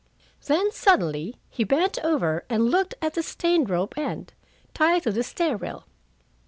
[0.47, 4.33] Then, suddenly, he bent over and looked at the stained rope end,
[4.73, 5.85] tied to the stair rail.